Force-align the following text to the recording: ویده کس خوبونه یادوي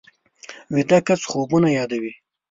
ویده 0.73 0.99
کس 1.07 1.21
خوبونه 1.29 1.69
یادوي 1.77 2.13